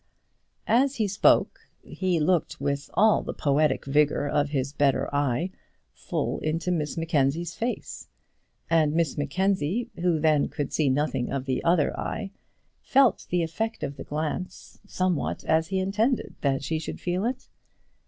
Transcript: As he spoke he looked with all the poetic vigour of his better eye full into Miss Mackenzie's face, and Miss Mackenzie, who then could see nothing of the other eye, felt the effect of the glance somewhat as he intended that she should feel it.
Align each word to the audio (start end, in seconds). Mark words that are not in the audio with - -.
As 0.65 0.95
he 0.95 1.07
spoke 1.07 1.59
he 1.83 2.19
looked 2.19 2.59
with 2.59 2.89
all 2.95 3.21
the 3.21 3.35
poetic 3.35 3.85
vigour 3.85 4.27
of 4.27 4.49
his 4.49 4.73
better 4.73 5.07
eye 5.13 5.51
full 5.93 6.39
into 6.39 6.71
Miss 6.71 6.97
Mackenzie's 6.97 7.53
face, 7.53 8.07
and 8.67 8.95
Miss 8.95 9.15
Mackenzie, 9.15 9.91
who 9.99 10.19
then 10.19 10.47
could 10.47 10.73
see 10.73 10.89
nothing 10.89 11.31
of 11.31 11.45
the 11.45 11.63
other 11.63 11.95
eye, 11.99 12.31
felt 12.81 13.27
the 13.29 13.43
effect 13.43 13.83
of 13.83 13.95
the 13.97 14.03
glance 14.03 14.79
somewhat 14.87 15.43
as 15.43 15.67
he 15.67 15.77
intended 15.77 16.33
that 16.41 16.63
she 16.63 16.79
should 16.79 16.99
feel 16.99 17.23
it. 17.23 17.47